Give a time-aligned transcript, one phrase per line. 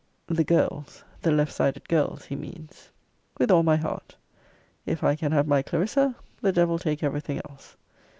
[0.25, 2.89] The girls, the left sided girls, he means.
[3.37, 4.15] With all my heart.
[4.83, 7.75] If I can have my Clarissa, the devil take every thing else.